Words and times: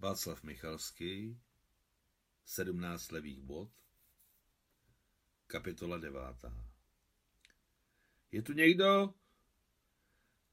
Václav 0.00 0.42
Michalský, 0.42 1.40
17 2.44 3.12
levých 3.12 3.40
bod, 3.40 3.70
kapitola 5.46 5.98
devátá. 5.98 6.66
Je 8.32 8.42
tu 8.42 8.52
někdo? 8.52 9.14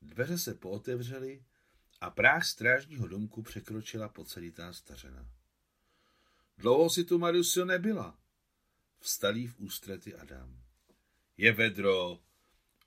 Dveře 0.01 0.37
se 0.37 0.53
pootevřely 0.53 1.45
a 2.01 2.09
práh 2.09 2.45
strážního 2.45 3.07
domku 3.07 3.41
překročila 3.43 4.09
poceditá 4.09 4.73
stařena. 4.73 5.29
Dlouho 6.57 6.89
si 6.89 7.03
tu, 7.03 7.17
Mariusio, 7.17 7.65
nebyla. 7.65 8.19
Vstalý 8.99 9.47
v 9.47 9.59
ústrety 9.59 10.15
Adam. 10.15 10.63
Je 11.37 11.51
vedro, 11.51 12.19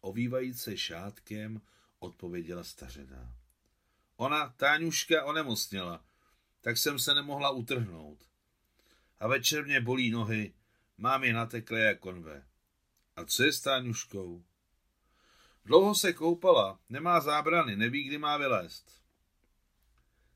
ovývajíc 0.00 0.62
se 0.62 0.76
šátkem, 0.76 1.62
odpověděla 1.98 2.64
stařena. 2.64 3.34
Ona, 4.16 4.48
Táňuška, 4.48 5.24
onemocněla, 5.24 6.09
tak 6.60 6.78
jsem 6.78 6.98
se 6.98 7.14
nemohla 7.14 7.50
utrhnout. 7.50 8.18
A 9.18 9.28
večer 9.28 9.64
mě 9.64 9.80
bolí 9.80 10.10
nohy, 10.10 10.54
mám 10.98 11.24
je 11.24 11.32
nateklé 11.32 11.80
jak 11.80 11.98
konve. 11.98 12.46
A 13.16 13.24
co 13.24 13.42
je 13.42 13.52
s 13.52 13.60
Táňuškou? 13.60 14.44
Dlouho 15.64 15.94
se 15.94 16.12
koupala, 16.12 16.80
nemá 16.88 17.20
zábrany, 17.20 17.76
neví, 17.76 18.04
kdy 18.04 18.18
má 18.18 18.36
vylézt. 18.36 19.02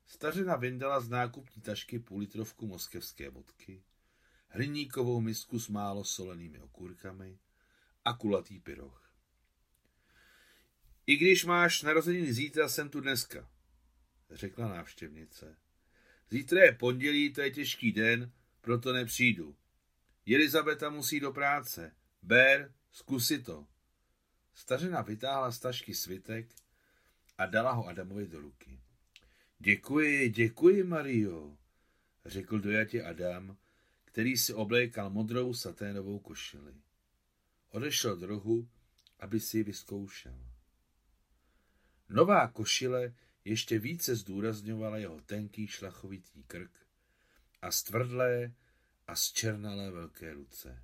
Stařina 0.07 0.55
vyndala 0.55 0.99
z 0.99 1.09
nákupní 1.09 1.61
tašky 1.61 1.99
půlitrovku 1.99 2.67
moskevské 2.67 3.29
vodky, 3.29 3.83
hliníkovou 4.47 5.21
misku 5.21 5.59
s 5.59 5.67
málo 5.67 6.03
solenými 6.03 6.59
okurkami 6.59 7.39
a 8.05 8.13
kulatý 8.13 8.59
pyroch. 8.59 9.11
I 11.07 11.15
když 11.15 11.45
máš 11.45 11.81
narozeniny 11.81 12.33
zítra, 12.33 12.69
jsem 12.69 12.89
tu 12.89 13.01
dneska, 13.01 13.49
řekla 14.31 14.67
návštěvnice. 14.67 15.57
Zítra 16.29 16.63
je 16.63 16.71
pondělí, 16.71 17.33
to 17.33 17.41
je 17.41 17.51
těžký 17.51 17.91
den, 17.91 18.31
proto 18.61 18.93
nepřijdu. 18.93 19.55
Elizabeta 20.35 20.89
musí 20.89 21.19
do 21.19 21.31
práce. 21.31 21.91
Ber, 22.21 22.71
zkusi 22.91 23.43
to. 23.43 23.67
Stařena 24.53 25.01
vytáhla 25.01 25.51
z 25.51 25.59
tašky 25.59 25.95
svitek 25.95 26.47
a 27.37 27.45
dala 27.45 27.71
ho 27.71 27.87
Adamovi 27.87 28.27
do 28.27 28.39
ruky. 28.39 28.79
Děkuji, 29.59 30.29
děkuji, 30.29 30.83
Mario, 30.83 31.57
řekl 32.25 32.59
dojatě 32.59 33.03
Adam, 33.03 33.57
který 34.05 34.37
si 34.37 34.53
oblékal 34.53 35.09
modrou 35.09 35.53
saténovou 35.53 36.19
košili. 36.19 36.73
Odešel 37.69 38.17
do 38.17 38.27
rohu, 38.27 38.67
aby 39.19 39.39
si 39.39 39.57
ji 39.57 39.63
vyzkoušel. 39.63 40.45
Nová 42.09 42.47
košile 42.47 43.13
ještě 43.45 43.79
více 43.79 44.15
zdůrazňovala 44.15 44.97
jeho 44.97 45.21
tenký 45.21 45.67
šlachovitý 45.67 46.43
krk 46.43 46.71
a 47.61 47.71
stvrdlé 47.71 48.53
a 49.07 49.15
zčernalé 49.15 49.91
velké 49.91 50.33
ruce. 50.33 50.83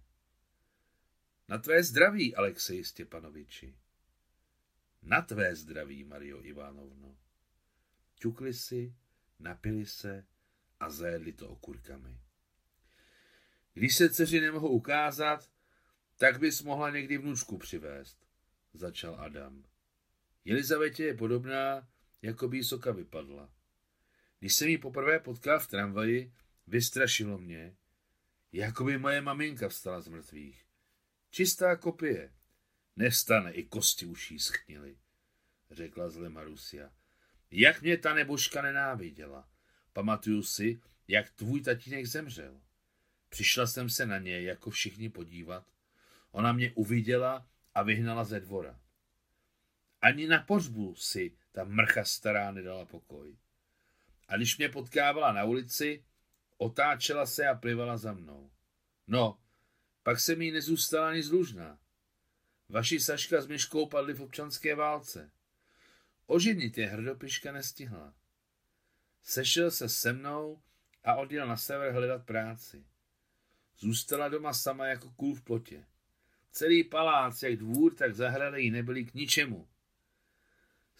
Na 1.47 1.57
tvé 1.57 1.83
zdraví, 1.83 2.35
Alexej 2.35 2.83
Stěpanoviči. 2.83 3.75
Na 5.01 5.21
tvé 5.21 5.55
zdraví, 5.55 6.03
Mario 6.03 6.41
Ivanovno. 6.41 7.17
Ťukli 8.15 8.53
si, 8.53 8.95
napili 9.39 9.85
se 9.85 10.25
a 10.79 10.89
zajedli 10.89 11.33
to 11.33 11.49
okurkami. 11.49 12.19
Když 13.73 13.95
se 13.95 14.09
dceři 14.09 14.41
nemohou 14.41 14.69
ukázat, 14.69 15.49
tak 16.17 16.39
bys 16.39 16.61
mohla 16.63 16.89
někdy 16.89 17.17
vnučku 17.17 17.57
přivést, 17.57 18.27
začal 18.73 19.15
Adam. 19.15 19.63
Elizavetě 20.45 21.03
je 21.03 21.13
podobná, 21.13 21.87
jako 22.21 22.47
by 22.47 22.63
soka 22.63 22.91
vypadla. 22.91 23.49
Když 24.39 24.53
jsem 24.55 24.67
ji 24.67 24.77
poprvé 24.77 25.19
potkal 25.19 25.59
v 25.59 25.67
tramvaji, 25.67 26.33
vystrašilo 26.67 27.37
mě, 27.37 27.75
jako 28.51 28.83
by 28.83 28.97
moje 28.97 29.21
maminka 29.21 29.69
vstala 29.69 30.01
z 30.01 30.07
mrtvých. 30.07 30.65
Čistá 31.29 31.75
kopie. 31.75 32.33
Nestane, 32.95 33.51
i 33.51 33.63
kosti 33.63 34.05
uší 34.05 34.39
schnily, 34.39 34.97
řekla 35.71 36.09
zle 36.09 36.29
Marusia. 36.29 36.91
Jak 37.51 37.81
mě 37.81 37.97
ta 37.97 38.13
nebožka 38.13 38.61
nenáviděla. 38.61 39.49
Pamatuju 39.93 40.43
si, 40.43 40.81
jak 41.07 41.29
tvůj 41.29 41.61
tatínek 41.61 42.05
zemřel. 42.05 42.61
Přišla 43.29 43.67
jsem 43.67 43.89
se 43.89 44.05
na 44.05 44.17
něj 44.17 44.43
jako 44.43 44.69
všichni 44.69 45.09
podívat. 45.09 45.65
Ona 46.31 46.53
mě 46.53 46.71
uviděla 46.71 47.47
a 47.73 47.83
vyhnala 47.83 48.23
ze 48.23 48.39
dvora. 48.39 48.79
Ani 50.01 50.27
na 50.27 50.39
pořbu 50.39 50.95
si 50.95 51.37
ta 51.51 51.63
mrcha 51.63 52.03
stará 52.03 52.51
nedala 52.51 52.85
pokoj. 52.85 53.37
A 54.27 54.37
když 54.37 54.57
mě 54.57 54.69
potkávala 54.69 55.31
na 55.31 55.43
ulici, 55.43 56.03
otáčela 56.57 57.25
se 57.25 57.47
a 57.47 57.55
plivala 57.55 57.97
za 57.97 58.13
mnou. 58.13 58.51
No, 59.07 59.39
pak 60.03 60.19
se 60.19 60.35
mi 60.35 60.51
nezůstala 60.51 61.09
ani 61.09 61.23
zlužná. 61.23 61.79
Vaši 62.69 62.99
Saška 62.99 63.41
s 63.41 63.47
Myškou 63.47 63.85
padli 63.85 64.13
v 64.13 64.21
občanské 64.21 64.75
válce. 64.75 65.31
Oženit 66.25 66.77
je 66.77 66.87
hrdopiška 66.87 67.51
nestihla. 67.51 68.13
Sešel 69.23 69.71
se 69.71 69.89
se 69.89 70.13
mnou 70.13 70.61
a 71.03 71.15
odjel 71.15 71.47
na 71.47 71.57
sever 71.57 71.93
hledat 71.93 72.25
práci. 72.25 72.85
Zůstala 73.77 74.29
doma 74.29 74.53
sama 74.53 74.87
jako 74.87 75.11
kůl 75.11 75.35
v 75.35 75.41
plotě. 75.41 75.85
Celý 76.51 76.83
palác, 76.83 77.43
jak 77.43 77.55
dvůr, 77.55 77.95
tak 77.95 78.15
zahrada 78.15 78.57
jí 78.57 78.71
nebyly 78.71 79.05
k 79.05 79.13
ničemu. 79.13 79.67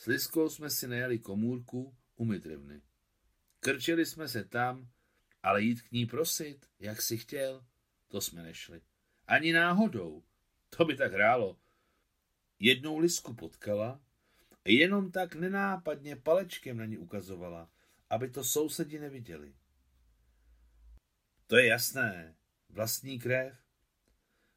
S 0.02 0.06
Liskou 0.06 0.50
jsme 0.50 0.70
si 0.70 0.88
najali 0.88 1.20
komůrku 1.20 1.98
u 2.16 2.26
Midrivny. 2.26 2.82
Krčeli 3.60 4.06
jsme 4.06 4.28
se 4.28 4.44
tam, 4.44 4.90
ale 5.44 5.62
jít 5.62 5.82
k 5.82 5.92
ní 5.92 6.06
prosit, 6.06 6.70
jak 6.80 7.02
si 7.02 7.18
chtěl, 7.18 7.66
to 8.08 8.22
jsme 8.22 8.44
nešli. 8.44 8.82
Ani 9.28 9.54
náhodou. 9.54 10.24
To 10.70 10.86
by 10.86 10.96
tak 10.96 11.14
hrálo. 11.14 11.60
Jednou 12.60 12.98
Lisku 12.98 13.34
potkala 13.34 14.02
a 14.66 14.70
jenom 14.70 15.12
tak 15.12 15.36
nenápadně 15.36 16.16
palečkem 16.16 16.78
na 16.78 16.86
ní 16.86 16.98
ukazovala, 16.98 17.72
aby 18.10 18.30
to 18.30 18.44
sousedi 18.44 19.00
neviděli. 19.00 19.56
To 21.48 21.58
je 21.58 21.66
jasné. 21.66 22.36
Vlastní 22.70 23.20
krev. 23.20 23.58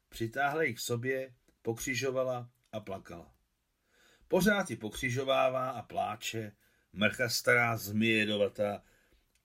Přitáhla 0.09 0.63
ji 0.63 0.73
k 0.73 0.79
sobě, 0.79 1.35
pokřižovala 1.61 2.51
a 2.71 2.79
plakala. 2.79 3.34
Pořád 4.27 4.69
ji 4.69 4.75
pokřižovává 4.75 5.69
a 5.69 5.81
pláče, 5.81 6.51
mrcha 6.93 7.29
stará 7.29 7.77
zmijedovatá. 7.77 8.83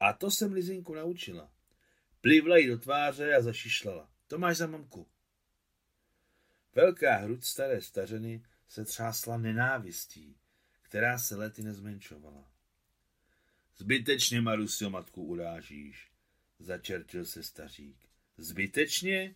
A 0.01 0.13
to 0.13 0.31
jsem 0.31 0.53
Lizinku 0.53 0.95
naučila. 0.95 1.51
Plivla 2.21 2.57
jí 2.57 2.67
do 2.67 2.79
tváře 2.79 3.35
a 3.35 3.43
zašišlala. 3.43 4.11
To 4.27 4.39
máš 4.39 4.57
za 4.57 4.67
mamku. 4.67 5.07
Velká 6.75 7.17
hruď 7.17 7.45
staré 7.45 7.83
stařeny 7.83 8.45
se 8.69 8.85
třásla 8.85 9.39
nenávistí, 9.39 10.37
která 10.83 11.19
se 11.19 11.37
lety 11.37 11.63
nezmenšovala. 11.63 12.51
Zbytečně, 13.77 14.41
Marusio, 14.41 14.91
matku 14.91 15.25
urážíš, 15.25 16.11
začertil 16.59 17.25
se 17.25 17.43
stařík. 17.43 17.97
Zbytečně? 18.37 19.35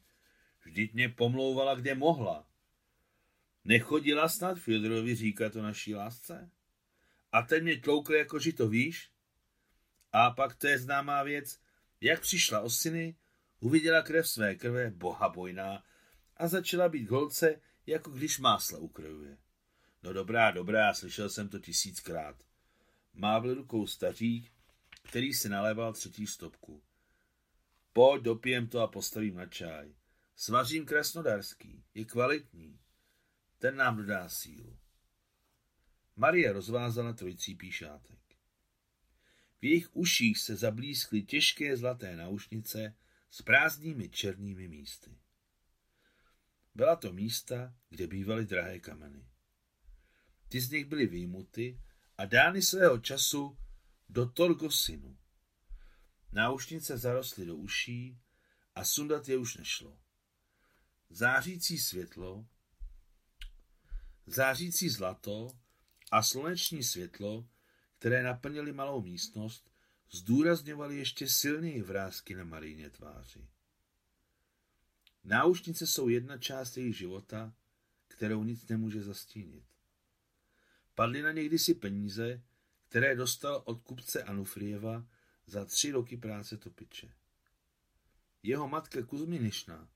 Vždyť 0.64 0.94
mě 0.94 1.08
pomlouvala, 1.08 1.74
kde 1.74 1.94
mohla. 1.94 2.46
Nechodila 3.64 4.28
snad 4.28 4.58
Fyodorovi 4.58 5.14
říkat 5.14 5.56
o 5.56 5.62
naší 5.62 5.94
lásce? 5.94 6.50
A 7.32 7.42
ten 7.42 7.62
mě 7.62 7.80
tloukl 7.80 8.14
jako 8.14 8.38
to 8.56 8.68
víš? 8.68 9.10
A 10.12 10.30
pak 10.30 10.56
to 10.56 10.66
je 10.66 10.78
známá 10.78 11.22
věc, 11.22 11.60
jak 12.00 12.20
přišla 12.20 12.60
o 12.60 12.70
syny, 12.70 13.16
uviděla 13.60 14.02
krev 14.02 14.28
své 14.28 14.54
krve, 14.54 14.90
boha 14.90 15.28
bojná, 15.28 15.84
a 16.36 16.48
začala 16.48 16.88
být 16.88 17.10
holce, 17.10 17.60
jako 17.86 18.10
když 18.10 18.38
máslo 18.38 18.78
ukrojuje. 18.78 19.38
No 20.02 20.12
dobrá, 20.12 20.50
dobrá, 20.50 20.94
slyšel 20.94 21.28
jsem 21.28 21.48
to 21.48 21.58
tisíckrát. 21.58 22.36
Mávl 23.14 23.54
rukou 23.54 23.86
stařík, 23.86 24.52
který 25.02 25.34
si 25.34 25.48
naléval 25.48 25.92
třetí 25.92 26.26
stopku. 26.26 26.82
Pojď, 27.92 28.22
dopijem 28.22 28.66
to 28.66 28.80
a 28.80 28.86
postavím 28.86 29.34
na 29.34 29.46
čaj. 29.46 29.94
Svařím 30.36 30.86
krasnodarský, 30.86 31.84
je 31.94 32.04
kvalitní. 32.04 32.78
Ten 33.64 33.76
nám 33.76 33.96
dodá 33.96 34.28
sílu. 34.28 34.78
Marie 36.16 36.52
rozvázala 36.52 37.12
trojicí 37.12 37.54
píšátek. 37.54 38.20
V 39.60 39.64
jejich 39.64 39.96
uších 39.96 40.38
se 40.38 40.56
zablískly 40.56 41.22
těžké 41.22 41.76
zlaté 41.76 42.16
náušnice 42.16 42.96
s 43.30 43.42
prázdnými 43.42 44.08
černými 44.08 44.68
místy. 44.68 45.18
Byla 46.74 46.96
to 46.96 47.12
místa, 47.12 47.74
kde 47.88 48.06
bývaly 48.06 48.46
drahé 48.46 48.80
kameny. 48.80 49.28
Ty 50.48 50.60
z 50.60 50.70
nich 50.70 50.84
byly 50.84 51.06
výjimuty 51.06 51.80
a 52.18 52.24
dány 52.24 52.62
svého 52.62 52.98
času 52.98 53.58
do 54.08 54.26
Torgosinu. 54.26 55.18
Náušnice 56.32 56.98
zarostly 56.98 57.46
do 57.46 57.56
uší 57.56 58.20
a 58.74 58.84
sundat 58.84 59.28
je 59.28 59.36
už 59.36 59.56
nešlo. 59.56 59.98
Zářící 61.10 61.78
světlo, 61.78 62.46
zářící 64.26 64.88
zlato 64.88 65.50
a 66.10 66.22
sluneční 66.22 66.82
světlo, 66.82 67.48
které 67.98 68.22
naplnili 68.22 68.72
malou 68.72 69.02
místnost, 69.02 69.70
zdůrazňovaly 70.10 70.96
ještě 70.96 71.28
silněji 71.28 71.82
vrázky 71.82 72.34
na 72.34 72.44
Maríně 72.44 72.90
tváři. 72.90 73.48
Náušnice 75.24 75.86
jsou 75.86 76.08
jedna 76.08 76.38
část 76.38 76.76
jejich 76.76 76.96
života, 76.96 77.54
kterou 78.08 78.44
nic 78.44 78.68
nemůže 78.68 79.02
zastínit. 79.02 79.64
Padly 80.94 81.22
na 81.22 81.32
někdy 81.32 81.58
si 81.58 81.74
peníze, 81.74 82.42
které 82.88 83.16
dostal 83.16 83.62
od 83.64 83.80
kupce 83.80 84.22
Anufrieva 84.22 85.06
za 85.46 85.64
tři 85.64 85.90
roky 85.90 86.16
práce 86.16 86.56
topiče. 86.56 87.14
Jeho 88.42 88.68
matka 88.68 89.02
Kuzminišna 89.02 89.88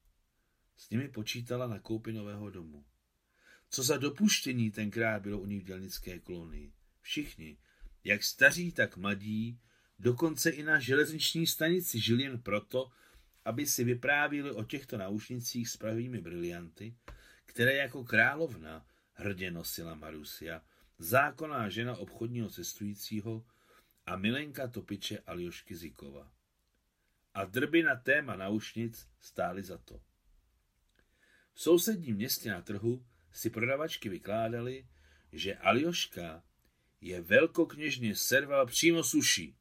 s 0.77 0.91
nimi 0.91 1.09
počítala 1.09 1.67
na 1.67 1.79
koupi 1.79 2.13
nového 2.13 2.51
domu. 2.51 2.85
Co 3.71 3.83
za 3.83 3.97
dopuštění 3.97 4.71
tenkrát 4.71 5.23
bylo 5.23 5.39
u 5.39 5.47
ní 5.47 5.61
v 5.61 5.65
dělnické 5.65 6.19
kolonii. 6.19 6.73
Všichni, 7.01 7.59
jak 8.05 8.25
staří, 8.25 8.73
tak 8.73 8.97
mladí, 8.97 9.61
dokonce 9.99 10.51
i 10.51 10.63
na 10.63 10.79
železniční 10.79 11.47
stanici 11.47 12.01
žili 12.01 12.23
jen 12.23 12.43
proto, 12.43 12.91
aby 13.45 13.67
si 13.67 13.85
vyprávěli 13.85 14.51
o 14.51 14.65
těchto 14.65 14.99
náušnicích 14.99 15.69
s 15.69 15.77
pravými 15.77 16.21
brilianty, 16.21 16.97
které 17.47 17.75
jako 17.75 18.05
královna 18.05 18.87
hrdě 19.15 19.51
nosila 19.51 19.95
Marusia, 19.95 20.63
zákonná 20.99 21.69
žena 21.69 21.97
obchodního 21.97 22.51
cestujícího 22.51 23.47
a 24.07 24.17
milenka 24.17 24.69
topiče 24.69 25.19
Aljošky 25.19 25.77
Zikova. 25.77 26.33
A 27.35 27.45
drby 27.45 27.83
na 27.83 27.97
téma 27.97 28.37
náušnic 28.37 29.09
stály 29.21 29.63
za 29.63 29.79
to. 29.79 30.01
V 31.53 31.63
sousedním 31.63 32.17
městě 32.17 32.51
na 32.51 32.63
trhu 32.63 33.07
si 33.39 33.51
prodavačky 33.51 34.09
vykládali, 34.09 34.89
že 35.33 35.57
Aljoška 35.57 36.43
je 37.01 37.21
velkokněžně 37.21 38.17
serval 38.17 38.67
přímo 38.67 39.05
suší. 39.05 39.57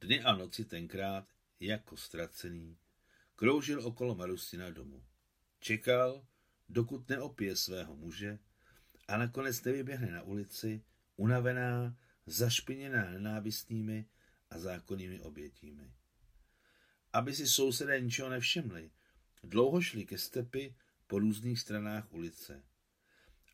Dny 0.00 0.22
a 0.22 0.36
noci 0.36 0.64
tenkrát, 0.64 1.28
jako 1.60 1.96
ztracený, 1.96 2.78
kroužil 3.34 3.86
okolo 3.86 4.14
Marusina 4.14 4.70
domu. 4.70 5.04
Čekal, 5.60 6.26
dokud 6.68 7.08
neopije 7.08 7.56
svého 7.56 7.96
muže 7.96 8.38
a 9.08 9.16
nakonec 9.16 9.62
nevyběhne 9.62 10.10
na 10.10 10.22
ulici, 10.22 10.84
unavená, 11.16 11.96
zašpiněná 12.26 13.10
nenávistnými 13.10 14.08
a 14.50 14.58
zákonnými 14.58 15.20
obětími. 15.20 15.92
Aby 17.12 17.34
si 17.34 17.46
sousedé 17.46 18.00
ničeho 18.00 18.28
nevšimli, 18.28 18.90
dlouho 19.42 19.82
šli 19.82 20.06
ke 20.06 20.18
stepy 20.18 20.74
po 21.06 21.18
různých 21.18 21.60
stranách 21.60 22.12
ulice. 22.12 22.64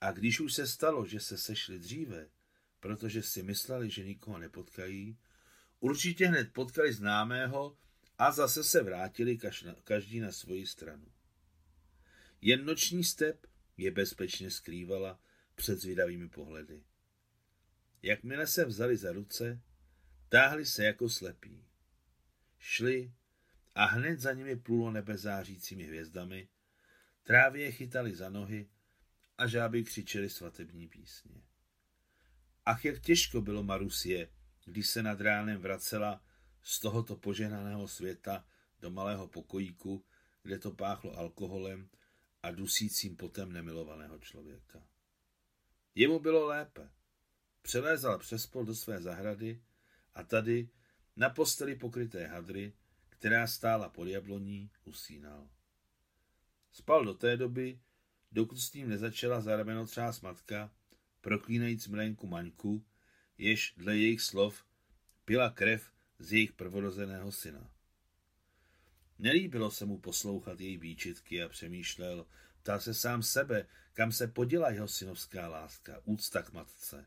A 0.00 0.12
když 0.12 0.40
už 0.40 0.54
se 0.54 0.66
stalo, 0.66 1.06
že 1.06 1.20
se 1.20 1.38
sešli 1.38 1.78
dříve, 1.78 2.28
protože 2.80 3.22
si 3.22 3.42
mysleli, 3.42 3.90
že 3.90 4.04
nikoho 4.04 4.38
nepotkají, 4.38 5.18
určitě 5.80 6.26
hned 6.26 6.52
potkali 6.52 6.92
známého 6.92 7.76
a 8.18 8.32
zase 8.32 8.64
se 8.64 8.82
vrátili 8.82 9.38
každý 9.84 10.20
na 10.20 10.32
svoji 10.32 10.66
stranu. 10.66 11.12
Jen 12.40 12.64
noční 12.64 13.04
step 13.04 13.46
je 13.76 13.90
bezpečně 13.90 14.50
skrývala 14.50 15.20
před 15.54 15.80
zvědavými 15.80 16.28
pohledy. 16.28 16.84
Jakmile 18.02 18.46
se 18.46 18.64
vzali 18.64 18.96
za 18.96 19.12
ruce, 19.12 19.60
táhli 20.28 20.66
se 20.66 20.84
jako 20.84 21.08
slepí. 21.08 21.64
Šli 22.58 23.12
a 23.74 23.84
hned 23.84 24.20
za 24.20 24.32
nimi 24.32 24.56
plulo 24.56 24.90
nebe 24.90 25.18
zářícími 25.18 25.84
hvězdami, 25.84 26.48
trávě 27.22 27.72
chytali 27.72 28.16
za 28.16 28.30
nohy 28.30 28.68
a 29.38 29.46
žáby 29.46 29.84
křičeli 29.84 30.30
svatební 30.30 30.88
písně. 30.88 31.42
Ach, 32.64 32.84
jak 32.84 33.00
těžko 33.00 33.40
bylo 33.40 33.62
Marusie, 33.62 34.28
když 34.64 34.90
se 34.90 35.02
nad 35.02 35.20
ránem 35.20 35.60
vracela 35.60 36.24
z 36.62 36.80
tohoto 36.80 37.16
požehnaného 37.16 37.88
světa 37.88 38.44
do 38.80 38.90
malého 38.90 39.28
pokojíku, 39.28 40.04
kde 40.42 40.58
to 40.58 40.70
páchlo 40.70 41.18
alkoholem 41.18 41.88
a 42.42 42.50
dusícím 42.50 43.16
potem 43.16 43.52
nemilovaného 43.52 44.18
člověka. 44.18 44.82
Jemu 45.94 46.18
bylo 46.18 46.46
lépe. 46.46 46.90
Přelézal 47.62 48.18
přes 48.18 48.46
pol 48.46 48.64
do 48.64 48.74
své 48.74 49.02
zahrady 49.02 49.62
a 50.14 50.22
tady, 50.22 50.68
na 51.16 51.30
posteli 51.30 51.76
pokryté 51.76 52.26
hadry, 52.26 52.72
která 53.08 53.46
stála 53.46 53.88
pod 53.88 54.06
jabloní, 54.08 54.70
usínal. 54.84 55.48
Spal 56.72 57.04
do 57.04 57.14
té 57.14 57.36
doby, 57.36 57.80
dokud 58.32 58.58
s 58.58 58.72
ním 58.72 58.88
nezačala 58.88 59.40
za 59.40 59.56
rameno 59.56 59.86
třás 59.86 60.20
matka, 60.20 60.70
proklínajíc 61.20 61.88
mlénku 61.88 62.26
Maňku, 62.26 62.84
jež 63.38 63.74
dle 63.76 63.96
jejich 63.96 64.20
slov 64.20 64.64
pila 65.24 65.50
krev 65.50 65.90
z 66.18 66.32
jejich 66.32 66.52
prvorozeného 66.52 67.32
syna. 67.32 67.70
Nelíbilo 69.18 69.70
se 69.70 69.84
mu 69.84 69.98
poslouchat 69.98 70.60
její 70.60 70.76
výčitky 70.76 71.42
a 71.42 71.48
přemýšlel, 71.48 72.26
ptal 72.62 72.80
se 72.80 72.94
sám 72.94 73.22
sebe, 73.22 73.66
kam 73.92 74.12
se 74.12 74.28
poděla 74.28 74.70
jeho 74.70 74.88
synovská 74.88 75.48
láska, 75.48 76.00
úcta 76.04 76.42
k 76.42 76.52
matce. 76.52 77.06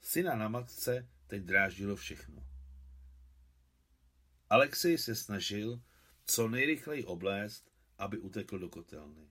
Syna 0.00 0.36
na 0.36 0.48
matce 0.48 1.08
teď 1.26 1.42
dráždilo 1.42 1.96
všechno. 1.96 2.46
Alexej 4.50 4.98
se 4.98 5.14
snažil 5.14 5.82
co 6.30 6.48
nejrychleji 6.48 7.04
oblézt, 7.04 7.70
aby 7.98 8.18
utekl 8.18 8.58
do 8.58 8.68
kotelny. 8.68 9.30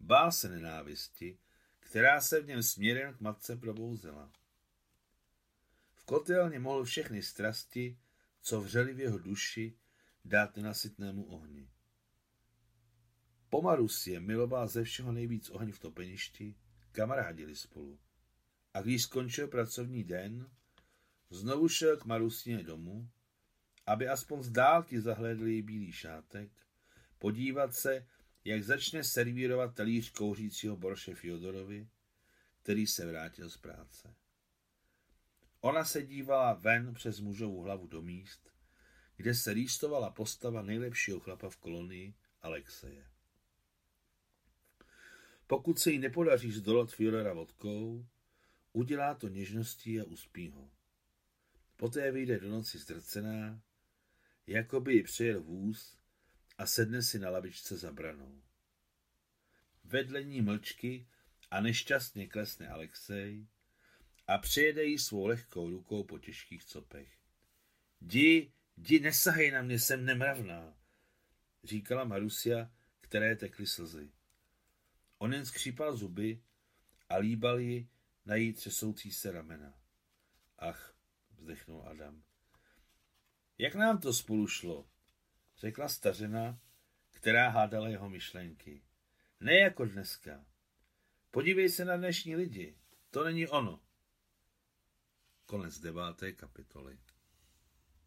Bál 0.00 0.32
se 0.32 0.48
nenávisti, 0.48 1.38
která 1.80 2.20
se 2.20 2.40
v 2.40 2.46
něm 2.46 2.62
směrem 2.62 3.14
k 3.14 3.20
matce 3.20 3.56
probouzela. 3.56 4.32
V 5.94 6.04
kotelně 6.04 6.58
mohl 6.58 6.84
všechny 6.84 7.22
strasti, 7.22 7.98
co 8.40 8.60
vřeli 8.60 8.94
v 8.94 9.00
jeho 9.00 9.18
duši, 9.18 9.78
dát 10.24 10.56
nenasytnému 10.56 11.24
ohni. 11.24 11.70
Pomarusie 13.48 14.20
miloval 14.20 14.68
ze 14.68 14.84
všeho 14.84 15.12
nejvíc 15.12 15.50
oheň 15.50 15.72
v 15.72 15.78
topeništi, 15.78 16.54
kamarádili 16.92 17.56
spolu. 17.56 17.98
A 18.74 18.82
když 18.82 19.02
skončil 19.02 19.48
pracovní 19.48 20.04
den, 20.04 20.50
znovu 21.30 21.68
šel 21.68 21.96
k 21.96 22.04
Marusině 22.04 22.62
domů, 22.62 23.08
aby 23.86 24.08
aspoň 24.08 24.42
z 24.42 24.50
dálky 24.50 25.00
zahlédl 25.00 25.46
její 25.46 25.62
bílý 25.62 25.92
šátek, 25.92 26.50
podívat 27.18 27.74
se, 27.74 28.06
jak 28.44 28.62
začne 28.62 29.04
servírovat 29.04 29.74
talíř 29.74 30.10
kouřícího 30.10 30.76
Borše 30.76 31.14
Fyodorovi, 31.14 31.88
který 32.62 32.86
se 32.86 33.06
vrátil 33.06 33.50
z 33.50 33.56
práce. 33.56 34.14
Ona 35.60 35.84
se 35.84 36.02
dívala 36.02 36.52
ven 36.52 36.94
přes 36.94 37.20
mužovu 37.20 37.62
hlavu 37.62 37.86
do 37.86 38.02
míst, 38.02 38.50
kde 39.16 39.34
se 39.34 39.54
rýstovala 39.54 40.10
postava 40.10 40.62
nejlepšího 40.62 41.20
chlapa 41.20 41.50
v 41.50 41.56
kolonii, 41.56 42.14
Alexeje. 42.42 43.06
Pokud 45.46 45.78
se 45.78 45.90
jí 45.90 45.98
nepodaří 45.98 46.52
zdolat 46.52 46.92
Fyodora 46.92 47.32
vodkou, 47.32 48.06
udělá 48.72 49.14
to 49.14 49.28
něžností 49.28 50.00
a 50.00 50.04
uspí 50.04 50.50
ho. 50.50 50.70
Poté 51.76 52.10
vyjde 52.10 52.40
do 52.40 52.48
noci 52.48 52.78
zdrcená, 52.78 53.62
jako 54.46 54.80
by 54.80 54.94
ji 54.94 55.02
přejel 55.02 55.42
vůz 55.42 55.98
a 56.58 56.66
sedne 56.66 57.02
si 57.02 57.18
na 57.18 57.30
lavičce 57.30 57.76
za 57.76 57.92
branou. 57.92 58.42
Vedle 59.84 60.22
ní 60.22 60.42
mlčky 60.42 61.08
a 61.50 61.60
nešťastně 61.60 62.28
klesne 62.28 62.68
Alexej 62.68 63.46
a 64.26 64.38
přijede 64.38 64.84
jí 64.84 64.98
svou 64.98 65.26
lehkou 65.26 65.70
rukou 65.70 66.04
po 66.04 66.18
těžkých 66.18 66.64
copech. 66.64 67.18
Di, 68.00 68.52
di, 68.76 69.00
nesahej 69.00 69.50
na 69.50 69.62
mě, 69.62 69.78
jsem 69.78 70.04
nemravná, 70.04 70.78
říkala 71.64 72.04
Marusia, 72.04 72.70
které 73.00 73.36
tekly 73.36 73.66
slzy. 73.66 74.12
On 75.18 75.32
jen 75.34 75.46
skřípal 75.46 75.96
zuby 75.96 76.42
a 77.08 77.16
líbal 77.16 77.58
ji 77.58 77.88
na 78.26 78.34
její 78.34 78.52
třesoucí 78.52 79.12
se 79.12 79.32
ramena. 79.32 79.74
Ach, 80.58 80.94
vzdechnul 81.36 81.82
Adam. 81.88 82.22
Jak 83.58 83.74
nám 83.74 83.98
to 83.98 84.12
spolu 84.12 84.46
šlo? 84.46 84.88
Řekla 85.58 85.88
stařena, 85.88 86.58
která 87.10 87.48
hádala 87.48 87.88
jeho 87.88 88.08
myšlenky. 88.10 88.82
Ne 89.40 89.58
jako 89.58 89.84
dneska. 89.84 90.46
Podívej 91.30 91.68
se 91.68 91.84
na 91.84 91.96
dnešní 91.96 92.36
lidi. 92.36 92.76
To 93.10 93.24
není 93.24 93.48
ono. 93.48 93.80
Konec 95.46 95.78
deváté 95.78 96.32
kapitoly. 96.32 96.98